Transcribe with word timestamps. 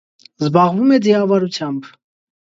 Զբաղվում 0.45 0.93
է 0.95 0.97
ձիավարությամբ։ 1.07 1.91